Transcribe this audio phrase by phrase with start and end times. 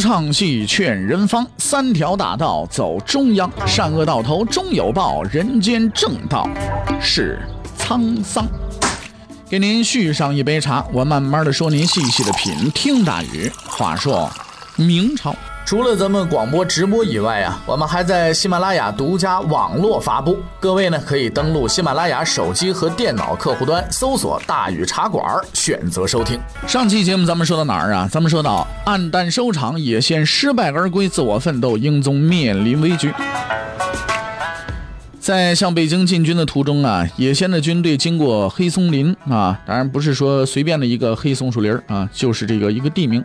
[0.00, 6.48] 唱戏劝人方，三条大道走中央，善恶到头终有报，人间正道
[7.00, 7.38] 是
[7.78, 8.46] 沧桑。
[9.48, 12.70] 给您续上一杯茶，我慢慢的说，您细细的品。
[12.70, 14.30] 听大禹，话说
[14.76, 15.36] 明朝。
[15.70, 20.36] 除了咱们广播直播以外啊，我们还在喜马拉雅独家网络发布。
[20.58, 26.40] 各位呢，可以登录喜马拉雅手机和电脑客户端，搜索“大禹茶馆”，选择收听。
[26.66, 28.08] 上期节目咱们说到哪儿啊？
[28.10, 33.14] 咱们说到暗淡收场，野仙失败而归，自我奋斗，英宗面临危局。
[35.20, 43.24] 在向北京进军的途中啊，野仙的军队经过黑松林啊，当然不是说随便的一个黑松树林啊，就是这个一个地名。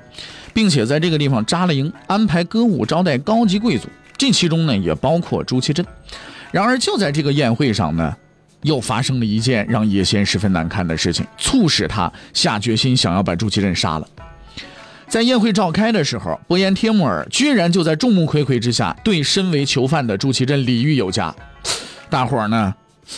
[0.55, 5.85] 并且在这个地方扎了营，安排歌舞招待高级贵族，这其中呢也包括朱祁镇。
[6.49, 8.15] 然而就在这个宴会上呢，
[8.61, 14.07] 又发生了一件让叶仙十分难堪的事情，促使他下决心想要把朱祁镇杀了。
[15.09, 21.35] 在宴会召开的时候，伯颜帖木儿居然就在众目睽睽之下对身为囚犯的朱祁镇礼遇有加。
[22.09, 22.73] 大伙儿呢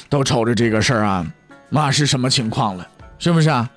[0.09, 1.25] 都瞅着这个事儿啊，
[1.69, 2.87] 那是什么情况了？
[3.19, 3.69] 是不是啊？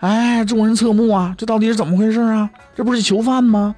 [0.00, 2.50] 哎，众人侧目啊，这到底是怎么回事啊？
[2.76, 3.74] 这不是囚犯吗？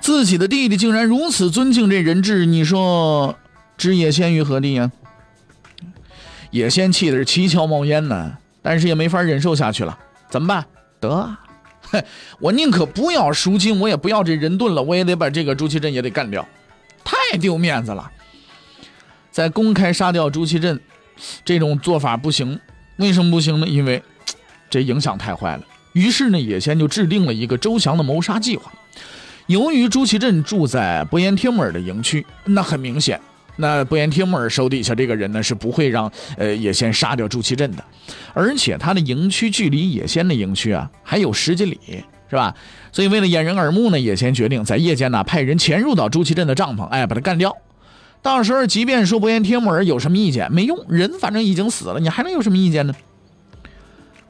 [0.00, 3.38] 自己的弟弟竟然如此尊敬这人质，你说
[3.76, 4.90] 置野仙于何地呀？
[6.50, 9.98] 野仙气的是七窍冒烟呢，但是也没法忍受下去了，
[10.30, 10.64] 怎么办？
[10.98, 11.36] 得，
[12.40, 16.48] 我宁可不要赎金，我也不要这人盾了，我也得把这个朱祁镇也得干掉，
[17.04, 18.10] 太丢面子了。
[19.30, 20.80] 在公开杀掉朱祁镇
[21.44, 22.58] 这种做法不行，
[22.96, 23.68] 为什么不行呢？
[23.68, 24.02] 因为。
[24.72, 28.72] 这影响太坏了，于是呢，野先就制定了一个周详的谋杀计划。
[29.48, 33.20] 由于朱祁镇住在伯颜帖木儿的营区，那很明显，
[33.56, 37.84] 那伯颜帖木儿手底下这个人呢是不会让呃野先杀掉朱祁镇的。
[38.32, 41.78] 而且他的营区距离野先的营区啊还有十几里，
[42.30, 42.54] 是吧？
[42.90, 47.54] 所以为了掩人耳目呢，野先决定在夜间呢派人潜入到朱祁镇的帐篷，哎，把他干掉。
[48.22, 52.94] 到时候即便说伯颜帖木儿有什么意见，没用，人反正已经死了，你还能有什么意见呢？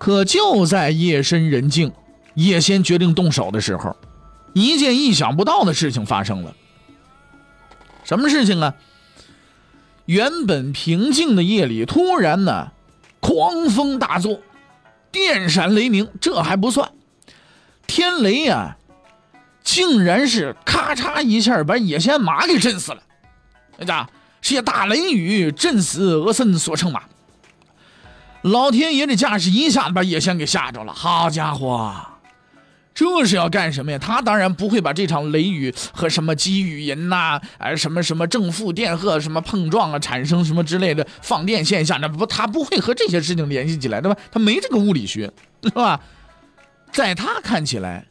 [0.02, 1.92] 可就在夜深人静，
[2.34, 3.96] 叶仙决定动手的时候，
[4.52, 6.52] 一件意想不到的事情发生了。
[8.02, 8.74] 什么事情啊？
[10.06, 12.72] 原本平静的夜里，突然呢，
[13.20, 14.40] 狂风大作，
[15.12, 16.08] 电闪雷鸣。
[16.20, 16.90] 这还不算，
[17.86, 18.76] 天雷呀，
[19.62, 23.00] 竟然是咔嚓一下把野仙马给震死了。
[23.78, 24.10] 那家
[24.40, 27.04] 是大雷雨震死俄森所乘马。
[28.42, 30.92] 老天爷这架势一下子把野仙给吓着了。
[30.92, 31.94] 好家伙，
[32.92, 33.98] 这是要干什么呀？
[33.98, 44.20] 他当然不会把这场雷雨和什么积雨云呐，哎，什么什么正负电荷什么碰撞啊，产生什么之类的放电现象，那不他不会和这些事情联系起来，对吧？
[44.32, 46.00] 他没这个物理学，对吧？
[46.90, 48.06] 在他看起来，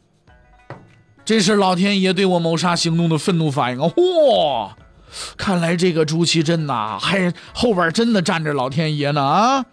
[1.24, 3.92] 这是老天爷对我谋杀行动的愤怒反应啊！
[3.94, 4.70] 嚯，
[5.36, 9.64] 看来这个朱祁镇呐，还后边真的站着老天爷呢啊！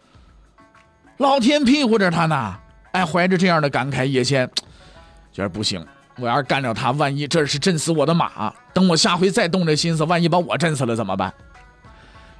[1.20, 2.56] 老天庇护着他呢，
[2.94, 4.50] 哎，怀着这样的感慨，叶仙
[5.34, 5.86] 觉得不行，
[6.18, 11.34] 我要是干掉他，万一这是震死我的马，等我下回再动这心思，万一把我震死了怎么办？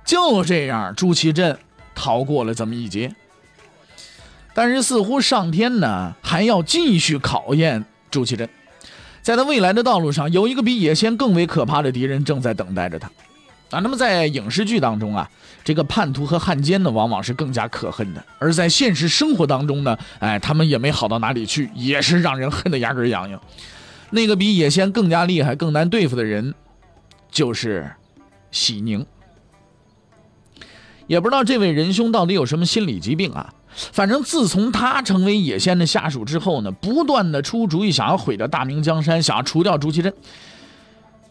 [0.06, 1.60] 就这样，朱祁镇
[1.94, 3.14] 逃过了这么一劫。
[4.54, 8.48] 但是似乎上天呢，还要继续考验朱祁镇，
[9.22, 13.12] 在他未来的道路上，有一个比野仙更为可怕的敌人正在等待着他。
[13.72, 15.30] 啊，那么在影视剧当中啊，
[15.64, 23.40] 这个叛徒和汉奸呢，往往是更加可恨的；而在现实生活当中呢，哎，他们也没好到哪里去，也是让人恨得牙根痒痒。
[24.12, 26.56] 那个比野仙更加厉害、更难对付的人，
[27.30, 27.92] 就是
[28.50, 29.06] 喜宁。
[31.06, 33.54] 也不知道这位仁兄到底有什么心理疾病啊？
[33.92, 40.12] 反正自从他成为野仙的下属之后呢，不断的出主意，想要毁掉大明江山，想要除掉朱祁镇。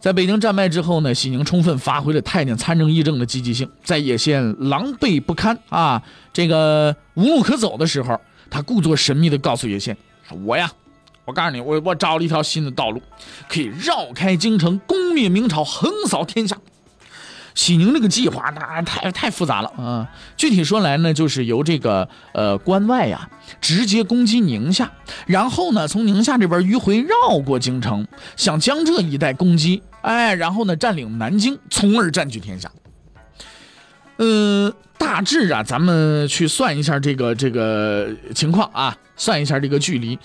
[0.01, 3.69] 在北京战败之后呢，西宁充分发挥了太监参政议政的积极性。
[3.83, 6.01] 在野县狼狈不堪啊，
[6.33, 8.19] 这个无路可走的时候，
[8.49, 9.97] 他故作神秘地告诉野县
[10.47, 10.71] ：“我呀，
[11.25, 13.03] 我告诉你，我我找了一条新的道路，
[13.49, 16.57] 可以绕开京城，攻灭明朝，横扫天下。”
[17.59, 20.09] 喜宁这个计划那太太复杂了啊！
[20.37, 23.29] 具体说来呢，就是由这个呃关外呀
[23.61, 24.89] 直接攻击宁夏，
[25.27, 28.07] 然后呢从宁夏这边迂回绕过京城，
[28.37, 32.71] 向江浙一带攻击，哎，然后呢占领南京，从而占据天下。
[34.19, 40.17] 嗯，大致啊，咱们去算一下这个这个情况啊，算一下这个距离。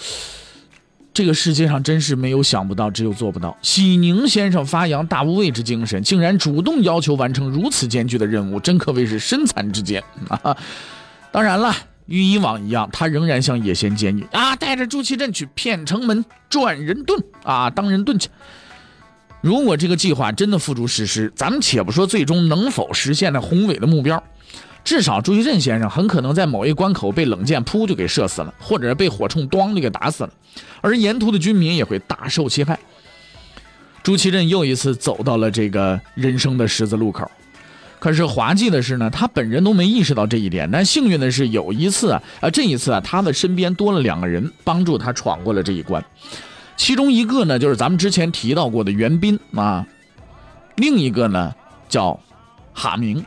[1.13, 3.55] 这个世界上真是没有想不到，只有做不到。
[3.61, 10.57] 喜宁先生发扬大无畏之精神，竟然主动要求完成如此艰巨的任务，真可谓是身残志坚啊！
[11.31, 11.75] 当然了，
[12.07, 18.29] 与以往一样，他仍然向野仙建议啊，带着朱祁镇去片城门转人盾啊，当人盾去。
[19.41, 24.23] 如果这个计划真的付诸实施，咱们且不说最终能否实现那宏伟的目标，
[24.83, 30.29] 至少朱祁镇先生很可能在某一关口被冷箭噗就给射死了，或者被火铳咣就给打死了，
[30.81, 32.77] 而沿途的军民也会大受其害。
[34.03, 37.29] 朱祁镇又一次走到了这个人生的十字路口。
[37.97, 40.69] 可是滑稽的是呢，他本人都没意识到这一点。
[40.69, 46.03] 但幸运的是，有一次啊，啊这一次啊，他的身边多了两个人帮助他闯过了这一关。
[46.75, 49.87] 其中一个呢，就是咱们之前提到过的袁斌啊，
[50.75, 51.53] 另一个呢
[51.87, 52.19] 叫
[52.73, 53.25] 哈明。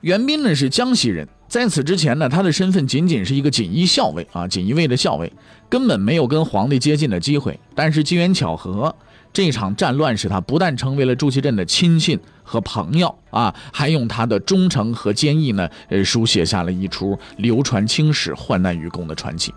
[0.00, 5.30] 袁斌呢是江西人，在此之前呢，他的身份仅仅是一个锦衣校尉啊，锦衣卫的校尉，
[5.68, 7.58] 根本没有跟皇帝接近的机会。
[7.74, 8.94] 但是机缘巧合。
[9.32, 19.54] 这场战乱使他不但成为了朱祁镇的亲信和朋友啊，还用他的忠诚和坚毅呢，呃，书写下了一出流传青史、患难与共的传奇。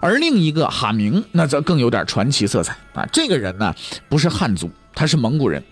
[0.00, 3.06] 而另一个哈明，那则更有点传奇色彩啊。
[3.12, 3.72] 这个人呢，
[4.08, 5.62] 不是汉族，他是蒙古人，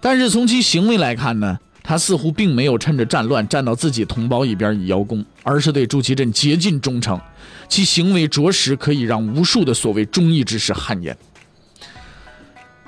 [0.00, 1.58] 但是从其行为来看呢，
[1.88, 7.18] 他似乎并没有趁着战乱站到自己同胞一边以邀功，而是对朱祁镇竭尽忠诚，
[7.66, 11.16] 其行为着实可以让无数的所谓忠义之士汗颜。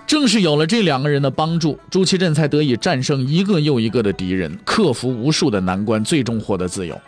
[0.06, 7.00] 正是有了这两个人的帮助，朱祁镇才得以战胜一个又一个的敌人，克服无数的难关，最终获得自由。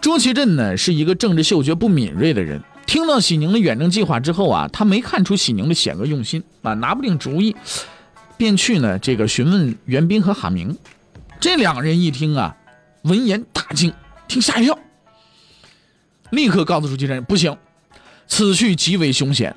[0.00, 7.54] 朱祁镇呢，是一个政治嗅觉不敏锐的人，听到喜宁的远征计划之后啊，他没看出喜宁的险恶用心啊，拿不定主意，
[8.38, 10.74] 便去呢这个询问袁斌和哈明。
[11.44, 12.56] 这两个人一听啊，
[13.02, 13.92] 闻言大惊，
[14.26, 14.78] 听吓一跳，
[16.30, 17.54] 立刻告诉朱祁镇不行，
[18.26, 19.54] 此去极为凶险，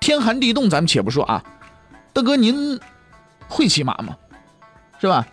[0.00, 1.42] 天寒地冻，咱们且不说啊。
[2.12, 2.78] 大哥，您
[3.48, 4.14] 会骑马吗？
[5.00, 5.26] 是吧？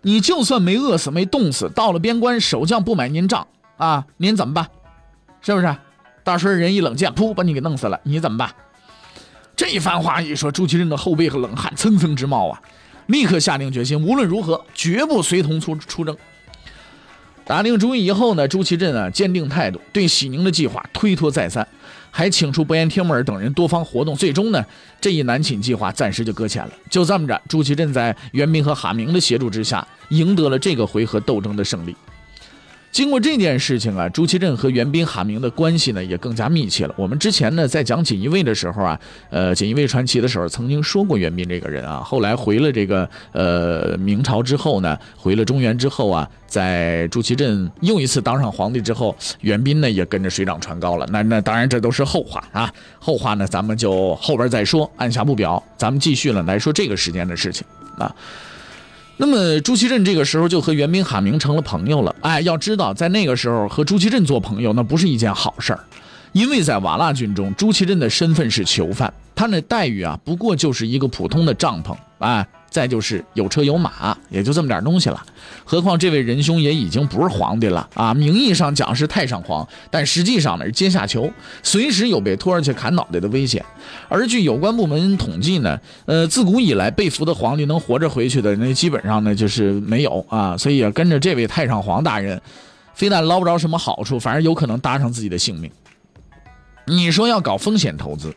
[0.00, 4.68] 你就算没饿死、没冻死，到了边关，守将不买您账啊，您怎么办？
[5.42, 5.76] 是不是？
[6.24, 8.52] 大顺人一冷箭，噗，把你给弄死了，你怎么办？
[9.54, 12.60] 这番话一说，朱祁镇的后背和冷汗蹭蹭直冒啊！
[13.12, 16.16] 立刻下定决心，无论如何，绝不随同出出征。
[17.44, 21.66] 打定主意以后呢，朱祁镇啊，坚定态度，对喜宁的计划推脱再三。
[22.10, 24.64] 还请出伯颜帖木儿等人多方活动，最终呢，
[25.00, 26.72] 这一南侵计划暂时就搁浅了。
[26.90, 31.94] 就这么着，朱祁镇在袁明和哈明的协助之下，赢得了这个回合斗争的胜利。
[32.92, 36.94] 经过这件事情啊，朱祁镇和袁斌、哈明的关系呢也更加密切了。
[36.98, 39.00] 我们之前呢在讲锦衣卫的时候啊，
[39.30, 42.00] 呃，锦衣卫传奇的时候曾经说过袁斌这个人啊。
[42.04, 51.08] 后来回了这个呃明朝之后呢，回了中原之后啊，在朱祁镇又一次当上皇帝之后，袁斌呢也跟着水涨船高了。
[51.10, 55.62] 那那当然这都是后话啊，后话呢咱们就后边再说，按下不表。
[55.78, 57.66] 咱们继续了来说这个时间的事情
[57.96, 58.14] 啊。
[59.22, 62.12] 那么朱祁镇这个时候就和袁斌、哈明成了朋友了。
[62.22, 65.78] 哎，要知道，在那个时候和朱祁镇做朋友，那不是一件好事儿，
[66.32, 72.46] 因为在瓦剌军中，朱祁镇的身份是囚犯，他那待遇啊，不过就是一个普通的帐篷啊。
[72.70, 75.22] 再就是有车有马，也就这么点东西了。
[75.62, 81.30] 何况这位仁兄也已经不是皇帝了啊，名义上讲是太上皇，但实际上呢是阶下囚，
[81.62, 83.62] 随时有被拖上去砍脑袋的危险。
[84.08, 90.56] 而据有关部门统计呢，呃，自古以来被俘的皇帝能活着回去的，那基本上呢就是没有啊。
[90.56, 92.40] 所以也跟着这位太上皇大人，
[92.94, 95.70] 非但捞不着什么好处，反而有可能搭上自己的性命。
[96.86, 98.34] 你说要搞风险投资？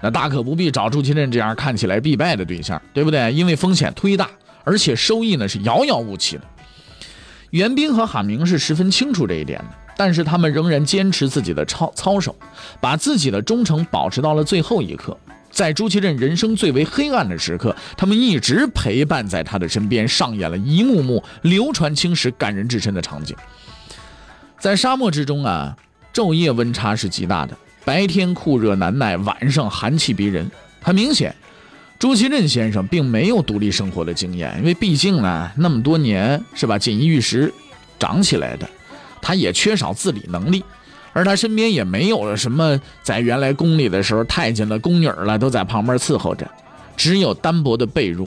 [0.00, 3.32] 那大可不必找朱祁镇这样看起来必败的对象，对不对？
[3.32, 4.28] 因为风险忒大，
[4.64, 6.42] 而且收益呢是遥遥无期的。
[7.50, 12.36] 袁斌和哈明是十分清楚这一点的，但是他们仍然坚持自己的操操守，
[12.80, 15.16] 把自己的忠诚保持到了最后一刻。
[15.50, 23.36] 在朱祁镇人生最为黑暗的时刻，他们一直陪伴在他的身边，上演了一幕幕流传青史、感人至深的场景。
[24.58, 25.76] 在沙漠之中啊，
[26.12, 27.56] 昼夜温差是极大的。
[27.84, 30.50] 白天酷热难耐，晚上寒气逼人。
[30.80, 31.34] 很明显，
[31.98, 37.52] 朱祁镇先生并没有独立生活的经验，因为毕竟呢，那么多年是吧，锦衣玉食
[37.98, 38.66] 长起来的，
[39.20, 40.64] 他也缺少自理能力，
[41.12, 46.50] 而他身边也没有了什么在原来宫里的时候太监了宫女了，都在旁边伺候着，
[46.96, 48.26] 只有单薄的被褥。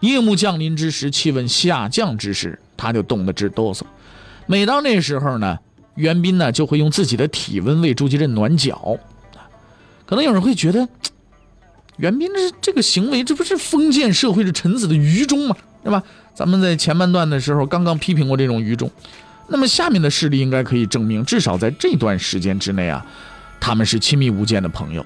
[0.00, 3.82] 夜幕降临之时，气温下降之时，他就冻得直哆嗦。
[4.46, 5.56] 每当那时候呢。
[5.94, 8.96] 袁斌呢就会用自己的体温为朱祁镇暖脚，
[10.06, 10.88] 可能有人会觉得，
[11.98, 15.56] 袁斌这这个行为，这不是封建社会的臣子的愚忠吗？
[15.84, 16.02] 对吧？
[16.34, 18.90] 咱们在前半段的时候刚刚批评过这种愚忠，
[19.48, 23.04] 那么下面的事例应该可以证明，至少在这段时间之内啊，
[23.60, 25.04] 他们是亲密无间的朋友。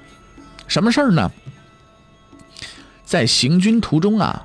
[0.69, 1.31] 什么事儿呢？
[3.05, 4.45] 在行军途中啊，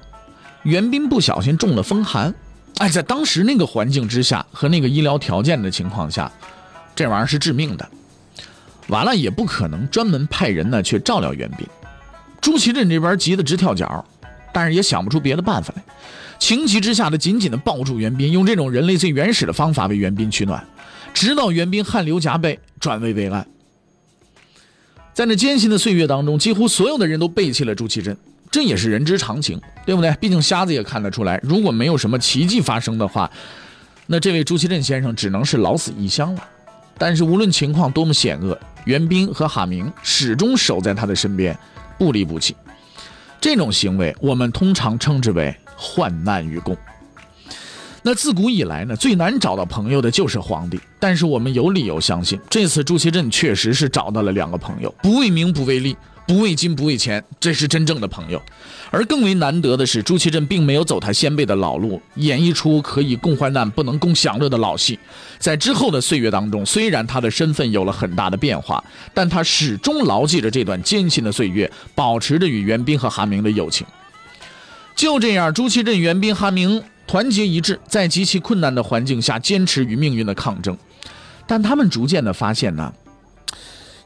[0.64, 2.34] 袁斌不小心中了风寒。
[2.82, 6.32] 哎，在当时那个环境之下和那个医疗条件的情况下，
[6.96, 7.88] 这玩意儿是致命的。
[8.88, 11.68] 完了也不可能专门派人呢去照料袁斌。
[12.42, 14.04] 朱祁镇这边急得直跳脚，
[14.52, 15.84] 但是也想不出别的办法来。
[16.40, 20.68] 情急之下的紧紧的抱住袁斌，用这种人类最原始的方法为袁斌取暖，
[21.14, 23.48] 直到袁斌汗流浃背，转危为安。
[25.14, 28.18] 在那艰辛的岁月当中，几乎所有的人都背弃了朱祁镇，
[28.52, 30.12] 这也是人之常情，对不对？
[30.20, 33.32] 毕竟瞎子也看得出来，如果没有什么奇迹发生的话，
[34.08, 36.44] 那这位朱祁镇先生只能是老死异乡了。
[36.98, 41.58] 但是无论情况多么险恶，袁斌和哈明始终守在他的身边，
[41.98, 42.56] 不离不弃。
[43.40, 46.78] 这种行为，我们通常称之为患难与共。
[48.04, 50.80] 那自古以来呢，最难找到朋友的就是皇帝。
[51.00, 55.96] 但是我们有理由相信，这次朱祁镇确实是找到了两个朋友，不为名，不为利，
[56.32, 58.42] 不为金，不为钱，这是真正的朋友。
[58.90, 64.98] 而更为难得的是，朱祁镇并没有走他先辈的老路，演绎出可以共患难不能共享乐的老戏。
[65.40, 68.82] 在之后的岁月当中，虽然他的身份有了很大的变化，
[69.14, 73.86] 但他始终牢记着这段艰辛的岁月，保持着与袁斌和哈明的友情。
[74.96, 76.82] 就这样，朱祁镇、袁斌、哈明。
[77.06, 80.78] 团结一致，在极其困难的环境下坚持与命运的抗争，
[81.46, 82.94] 但他们逐渐的发现呢，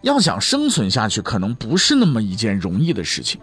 [0.06, 3.42] 要想生存下去，可能不是那么一件容易的事情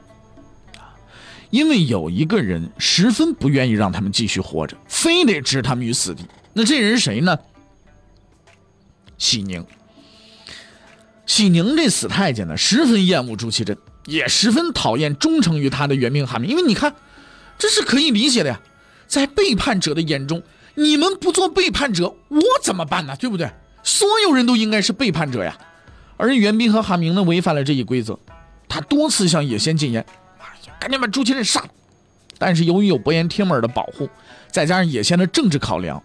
[1.51, 6.25] 因为有一个人十分不愿意让他们继续活着，非得置他们于死地。
[6.53, 7.37] 那这人谁呢？
[9.19, 9.67] 喜宁。
[11.27, 13.77] 喜宁这死太监呢，十分厌恶朱祁镇，
[14.07, 16.95] 也十分讨厌忠诚于他的袁明、哈明，因为你看，
[17.59, 18.61] 这是可以理解的呀。
[19.09, 20.41] 在背叛者的眼中，
[20.77, 23.17] 你们不做背叛者，我怎么办呢？
[23.17, 23.51] 对不对？
[23.83, 25.59] 所有人都应该是背叛者呀。
[26.23, 28.17] 而袁斌和韩明呢，违反了这一规则，
[28.69, 30.07] 他多次向野仙进言
[30.79, 31.69] ：“赶紧把朱祁镇杀了。”
[32.39, 34.09] 但是由于有伯颜帖木儿的保护，
[34.49, 36.01] 再加上野仙的政治考量，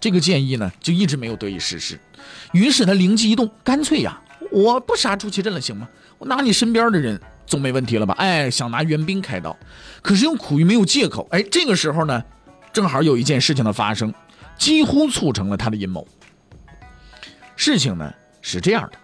[0.00, 1.96] 这个建议呢就一直没有得以实施。
[2.50, 5.88] 于是他灵机一动，干脆呀，我不杀朱祁镇了，行吗？
[6.18, 8.14] 我拿你身边的人总没问题了吧？
[8.18, 9.56] 哎，想拿袁斌开刀，
[10.02, 11.28] 可是又苦于没有借口。
[11.30, 12.20] 哎，这个时候呢？
[12.72, 14.12] 正好有一件事情的发生，
[14.58, 16.04] 几乎促成了他的阴谋。
[17.54, 18.98] 事情呢是这样的：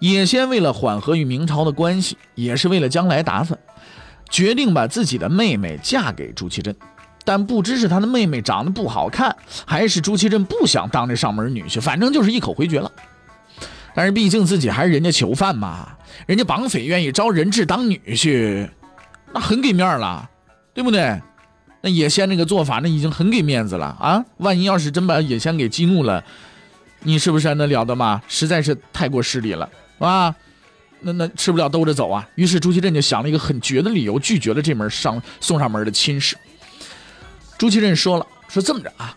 [0.00, 3.58] 野仙为了缓和与明朝的关系，也是为了将来打算，
[4.30, 6.74] 决定把自己的妹妹嫁给朱祁镇。
[7.24, 9.36] 但不知是他的妹妹长得不好看，
[9.66, 12.90] 还是朱祁镇不想当这上门女婿，反正就是一口回绝了。
[13.94, 15.88] 但是毕竟自己还是人家囚犯嘛，
[16.26, 18.68] 人家绑匪愿意招人质当女婿，
[19.34, 20.30] 那很给面了，
[20.72, 21.20] 对不对？
[21.80, 24.24] 那野仙那个做法，那已经很给面子了啊！
[24.38, 26.24] 万一要是真把野仙给激怒了，
[27.02, 28.22] 你是不是还能了得吗？
[28.26, 30.34] 实在是太过失礼了啊！
[31.00, 32.28] 那那吃不了兜着走啊！
[32.34, 36.36] 于是朱祁镇就想了一个很绝的理由，拒绝了这门上送上门的亲事。
[37.56, 39.16] 朱祁镇说了，说这么着啊，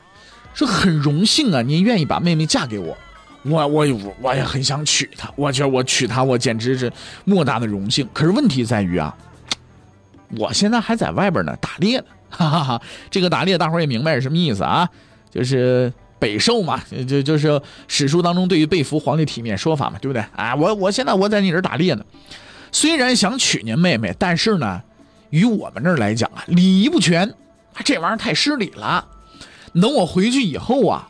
[0.53, 2.95] 说很荣幸啊，您愿意把妹妹嫁给我，
[3.43, 3.87] 我我
[4.21, 6.91] 我也很想娶她，我觉得我娶她，我简直是
[7.25, 8.07] 莫大的荣幸。
[8.13, 9.17] 可是问题在于啊，
[10.37, 12.05] 我现在还在外边呢，打猎呢。
[12.29, 14.87] 哈哈哈，这个打猎大伙也明白是什么意思啊？
[15.29, 20.23] 就是北狩嘛， 就就是史书当中对于被俘皇帝体面说法嘛，对不对？
[20.35, 22.05] 啊，我我现在我在你这儿打猎呢，
[22.71, 24.83] 虽然想娶您妹妹，但是呢，
[25.31, 27.33] 于我们这儿来讲啊，礼仪不全，
[27.83, 29.07] 这玩意儿太失礼了。
[29.73, 31.09] 等我回去以后啊，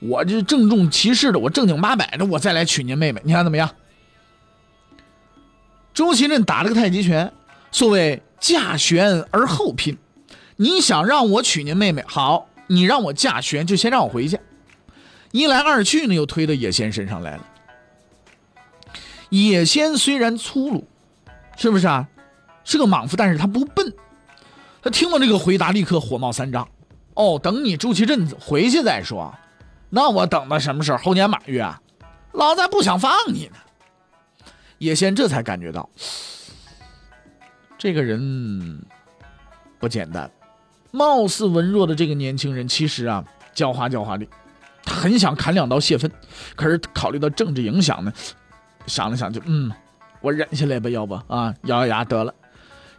[0.00, 3.70] 我就郑重其事的，我正经八百的，我再来娶您妹妹，你看怎么样？
[5.94, 7.32] 周琦镇打了个太极拳，
[7.70, 9.96] 所谓驾悬而后拼。
[10.56, 14.38] 你想让我娶您妹妹，好，你让我嫁玄，就先让我回去。
[15.30, 17.46] 一来二去呢，又推到野仙身上来了。
[19.30, 20.86] 野仙虽然粗鲁，
[21.56, 22.08] 是不是啊？
[22.64, 23.92] 是个莽夫，但是他不笨。
[24.82, 26.68] 他听到这个回答，立刻火冒三丈。
[27.14, 29.34] 哦，等你朱祁镇回去再说。
[29.90, 30.98] 那我等到什么时候？
[30.98, 31.80] 猴年马月啊？
[32.32, 33.56] 老子还不想放你呢。
[34.78, 35.88] 野仙这才感觉到，
[37.76, 38.80] 这个人
[39.78, 40.30] 不简单。
[40.90, 44.26] 貌似文弱的这个年轻人，其实啊，狡猾狡猾的，
[44.98, 46.10] 很想砍两刀泄愤，
[46.56, 48.12] 可是考虑到政治影响呢，
[48.86, 49.70] 想了想就嗯，
[50.20, 52.34] 我忍下来吧，要不啊，咬咬牙得了。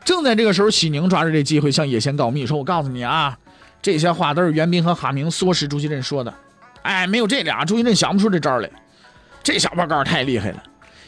[0.05, 3.37] 正在这个时候，喜宁抓住这机会向野仙告密，说：“我告诉你啊，
[3.81, 6.33] 这些话都是袁斌和哈明唆使朱祁镇说的。
[6.81, 8.69] 哎，没有这俩，朱祁镇想不出这招来。
[9.43, 10.63] 这小报告太厉害了。”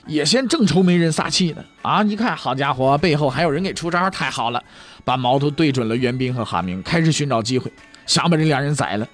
[0.07, 2.01] 野仙正愁没人撒气呢，啊！
[2.01, 4.61] 一看，好家伙，背后还有人给出招，太好了！
[5.05, 7.71] 把矛头对准了袁斌和哈明，开始寻找机会，
[8.07, 9.07] 想把这俩人宰了。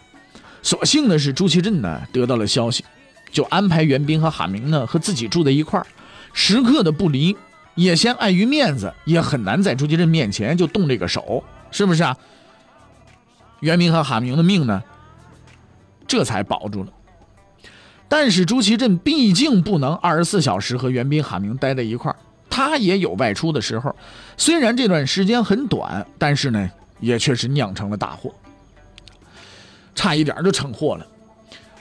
[0.61, 2.83] 所幸的是，朱祁镇呢得到了消息，
[3.31, 5.87] 就安排袁斌和哈明呢和自己住在一块儿，
[6.33, 7.35] 时刻的不离。
[7.75, 12.17] 也先碍于面子，也很难在朱祁镇面前就动这个手，是不是啊？
[13.59, 14.81] 袁明和哈明的命呢，
[16.07, 16.91] 这才保住了。
[18.07, 22.17] 但是朱祁镇毕竟不能二十四小时和袁斌、哈明待在一块儿，
[22.49, 23.95] 他也有外出的时候。
[24.37, 26.67] 虽然这段时间很短，但是呢，
[26.99, 28.33] 也确实酿成了大祸，
[29.97, 31.05] 差一点就成祸了。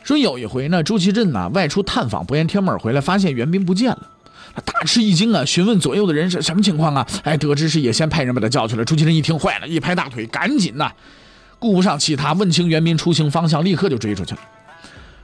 [0.02, 4.10] 说有一回呢，朱祁镇呢外出探访，不厌天门回来，发现袁斌不见了，
[4.54, 7.06] 他大吃一惊啊，询问左右的人是什么情况啊？
[7.22, 8.84] 哎，得知是野先派人把他叫去了。
[8.84, 10.90] 朱祁镇一听坏了，一拍大腿，赶紧呐，
[11.58, 14.40] 顾不上其他，问清袁斌出行方向，立刻就追出去了。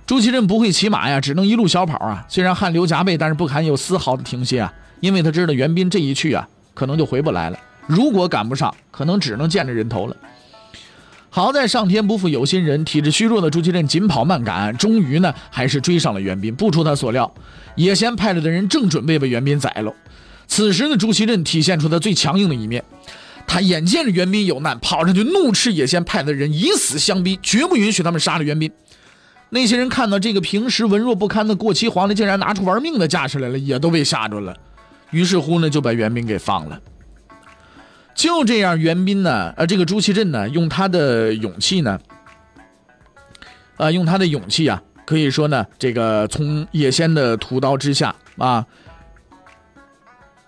[0.04, 2.26] 朱祁镇不会骑马呀，只能一路小跑啊。
[2.28, 7.58] 虽然汗流浃背，但是不敢有丝毫的停歇啊，因为他知道袁斌这一去啊，可能就回不来了。
[7.87, 10.16] 如果赶不上，可能只能见着人头了。
[11.34, 16.54] 好在上天不负有心人，体质虚弱的朱祁镇紧跑慢赶，终于呢还是追上了袁斌。
[16.54, 17.32] 不出他所料，
[17.74, 19.90] 野先派来的人正准备把袁斌宰了。
[20.46, 22.84] 此时的朱祁镇体现出他最强硬的一面，
[23.46, 28.70] 他眼见着袁斌有难，跑上去怒斥野先派的人以死相逼，绝不允许他们杀了袁斌。
[29.48, 34.54] 那些人看到这个平时文弱不堪的过期皇帝竟然拿出玩命的架势来了，也都被吓着了。
[35.10, 36.78] 于是乎呢，就把袁斌给放了。
[38.14, 41.99] 就这样，袁斌呢，呃，这个朱祁镇呢，用他的勇气呢，
[43.76, 48.66] 啊，用他的勇气啊，可以说呢，这个从野仙的屠刀之下啊，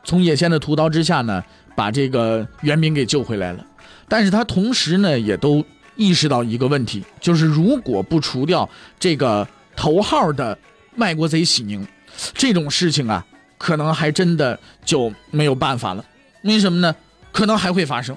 [0.04, 1.42] 从野仙的屠刀之下呢，
[1.74, 3.64] 把这个袁斌给救回来了。
[4.08, 5.64] 但是他同时呢，也都。
[5.96, 8.68] 意识到一个问题，就是如果不除掉
[8.98, 10.58] 这个头号的
[10.96, 11.86] 卖国贼喜宁，
[12.34, 13.24] 这种事情啊，
[13.58, 16.04] 可能还真的就没有办法了。
[16.42, 16.96] 为什么呢？
[17.34, 18.16] 可能还会发生，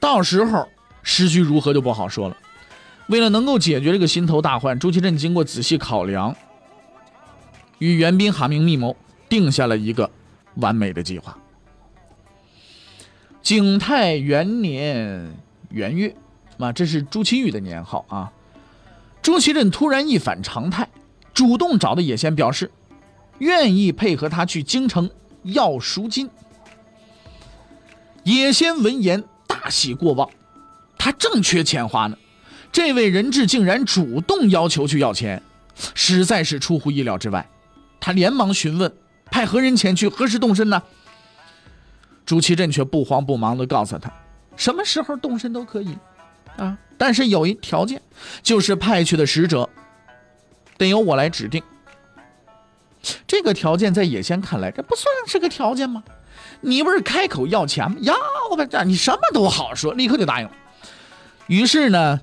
[0.00, 0.66] 到时候
[1.02, 2.36] 时局如何就不好说了。
[3.08, 6.34] 为了能够解决这个心头大患，朱祁镇经过仔细考量，
[7.78, 8.96] 与袁斌、哈明密谋，
[9.28, 10.10] 定下了一个
[10.54, 11.36] 完美的计划。
[13.42, 15.34] 景泰元年
[15.68, 16.16] 元月。
[16.58, 18.30] 啊，这是朱祁钰的年号啊！
[19.20, 20.88] 朱祁镇突然一反常态，
[21.34, 22.70] 主动找到野先表示，
[23.38, 25.10] 愿意配合他去京城
[25.42, 26.30] 要赎金。
[28.24, 30.28] 野先闻言大喜过望，
[30.96, 32.16] 他正缺钱花呢，
[32.70, 35.42] 这位人质竟然主动要求去要钱，
[35.94, 37.48] 实在是出乎意料之外。
[38.00, 38.92] 他连忙询问，
[39.30, 40.82] 派何人前去，何时动身呢？
[42.24, 44.12] 朱祁镇却不慌不忙地告诉他，
[44.56, 45.96] 什么时候动身都可以。
[46.56, 46.76] 啊！
[46.98, 48.00] 但是有一条件，
[48.42, 49.68] 就是派去的使者
[50.76, 51.62] 得由我来指定。
[53.26, 56.04] 这个条件在野先看来，这不算是个条件吗？
[56.62, 57.96] 你不是开口要钱吗？
[58.00, 58.14] 要
[58.56, 60.52] 吧，这你什么都好说，立刻就答应了。
[61.48, 62.20] 于是呢，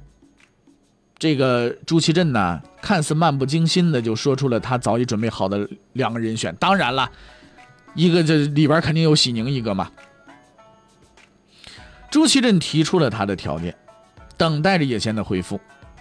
[1.20, 6.56] 这个朱祁镇呢，看似漫不经心的就说出了他早已准备好的两个人选。
[6.56, 7.12] 当然了，
[7.94, 9.92] 一个这里边肯定有喜宁一个嘛。
[12.10, 13.76] 朱祁镇提出了他的条件。
[14.38, 15.60] 等待着叶仙的回复，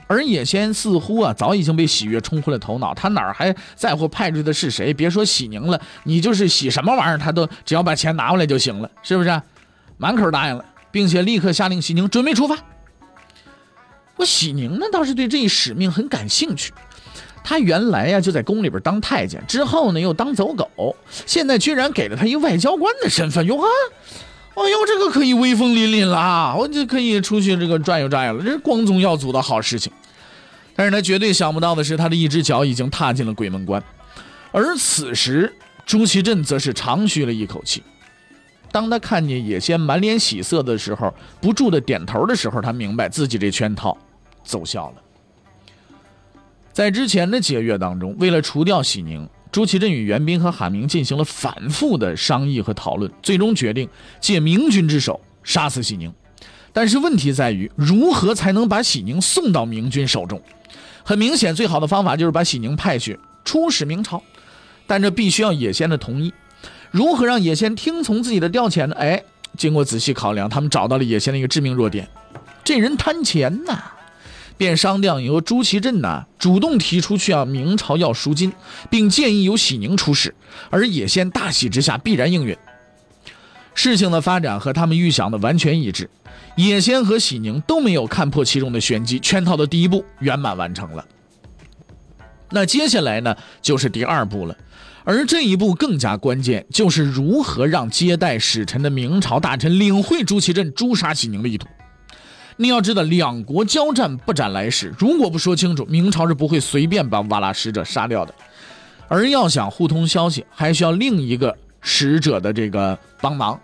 [0.09, 4.93] 而野仙似乎啊早已经被喜悦冲昏了头脑，他哪儿还在乎派出的是谁？
[4.93, 9.41] 别说喜宁了，你就是喜什么玩意儿，他都只要把钱拿回来就行了，是不是？
[9.99, 12.57] 满口答应了，并且立刻下令喜宁准备出发。
[14.17, 16.73] 我喜宁呢倒是对这一使命很感兴趣，
[17.45, 23.67] 他原来呀就在宫里边当太监，之后呢又当走狗，现在居然给了他一外交官的身份，哟呵！
[24.55, 26.53] 哎呦，这个可以威风凛凛了啊！
[26.57, 29.93] 我就可以出去这个转悠转悠了，这是光宗耀祖的好事情。
[30.79, 33.83] 但是他绝对想不到的是，他的一只脚已经踏进了鬼门关。
[34.53, 35.53] 而此时，
[35.85, 37.83] 朱祁镇则是长吁了一口气。
[38.71, 43.99] 当他看见野仙满脸喜色的时候，不住的点头的时候，他明白自己这圈套
[44.45, 45.03] 奏效了。
[46.73, 49.29] 在之前的几个月当中，为了除掉喜宁。
[49.51, 53.89] 朱祁镇与袁斌和哈明进行了反复的商议和讨论，最终决定
[54.21, 56.13] 借明军之手杀死喜宁。
[56.79, 60.41] 但是问题在于，如何才能把喜宁送到明军手中？
[61.03, 64.23] 很明显，最好的方法就是把喜宁派去出使明朝，
[64.87, 66.33] 但这必须要野先的同意。
[66.93, 68.95] 如何让野先听从自己的调遣呢？
[68.95, 69.21] 哎，
[69.57, 72.09] 经过仔细考量，他们找到了野先的一个致命弱点：
[72.63, 73.83] 这人贪钱呐。
[74.57, 78.53] 便商量由朱祁镇呢主动提出去向明朝要赎金，
[78.89, 80.33] 并建议由喜宁出使，
[80.71, 82.57] 而野先大喜之下必然应允。
[83.75, 86.09] 事情的发展和他们预想的完全一致，
[86.59, 91.07] 野先和喜宁都没有看破其中的玄机，圈套的第一步圆满完成了。
[92.51, 94.57] 那接下来呢就是第二步了，
[95.05, 101.69] 而这一步更加关键，就是如何让接待使臣的明朝大臣领会朱祁镇诛杀喜宁的意图。
[102.57, 108.35] 你要知道，两国交战不斩来使，如果不说清楚，明朝是不会随便把瓦剌使者杀掉的。
[109.07, 113.61] 而要想互通消息，还需要另一个使者的这个帮忙。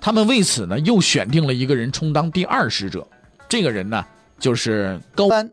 [0.00, 3.06] 他们为此呢，又选定了一个人充当第二使者。
[3.48, 4.04] 这个人呢，
[4.38, 5.48] 就是高安。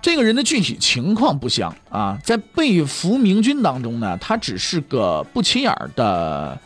[0.00, 6.58] 这个人的具体情况不详啊，在被俘明军当中呢，他只是个不起眼的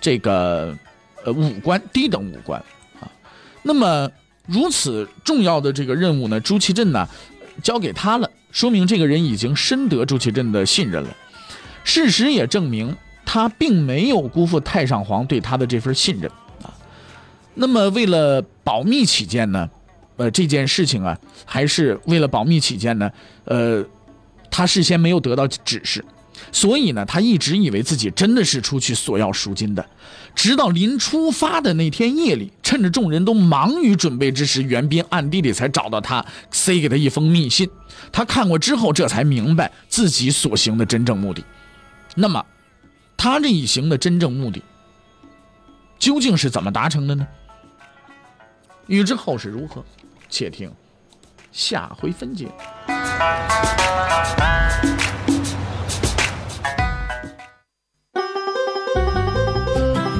[0.00, 0.74] 这个
[1.24, 2.58] 呃武官，低等武官
[3.00, 3.06] 啊。
[3.62, 4.10] 那么
[4.46, 7.06] 如此重要的这个任务呢，朱祁镇呢
[7.62, 11.14] 交给他了，说明这个人已经深得朱祁镇的信任了。
[11.84, 12.96] 事实也证明，
[13.30, 16.30] 他并没有辜负太上皇对他的这份信任
[16.62, 16.72] 啊。
[17.52, 19.68] 那么为了保密起见呢？
[20.16, 23.12] 呃，这件事情啊，还是为了保密起见呢，
[23.44, 23.84] 呃，
[24.50, 26.02] 他事先没有得到指示，
[26.50, 29.86] 所以呢，他一直以为自己真的是出去索要赎金的，
[30.34, 37.68] 直到临出发的那天夜里，趁着众人都忙于准备之时，袁斌暗地里才找到他，塞给他一封密信。
[38.10, 41.44] 他看过之后，这才明白自己所行的真正目的。
[42.16, 42.44] 那么，
[43.20, 44.62] 他这一行的真正目的，
[45.98, 47.26] 究竟是怎么达成的呢？
[48.86, 49.84] 欲知后事如何？
[50.30, 50.72] 且听
[51.50, 52.48] 下回分解。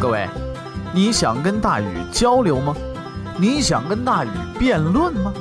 [0.01, 0.29] 各位，
[0.93, 2.75] 你想跟大禹交流吗？
[3.39, 5.33] 你想跟大禹辩论吗？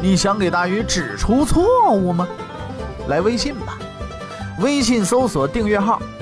[0.00, 2.28] 你想给大禹指出错误吗？
[3.08, 3.76] 来微信吧，
[4.60, 6.00] 微信搜索订阅号“